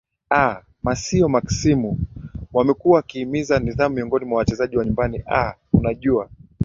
aa 0.31 0.61
masio 0.83 1.29
maksimu 1.29 1.99
wamekuwa 2.53 2.95
wakihimiza 2.95 3.59
nidhamu 3.59 3.95
miongoni 3.95 4.25
mwa 4.25 4.37
wachezaji 4.37 4.77
wa 4.77 4.85
nyumbani 4.85 5.23
aa 5.27 5.53
unajua 5.73 6.29